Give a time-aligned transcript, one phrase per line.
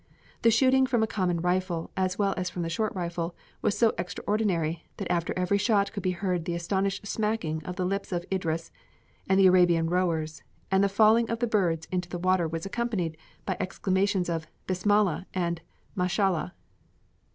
[0.41, 3.93] The shooting from a common rifle as well as from the short rifle was so
[3.99, 8.25] extraordinary that after every shot could be heard the astonished smacking of the lips of
[8.31, 8.71] Idris
[9.29, 10.41] and the Arabian rowers,
[10.71, 15.27] and the falling of the birds into the water was accompanied by exclamations of "Bismillah"
[15.35, 15.61] and
[15.93, 16.55] "Mashallah."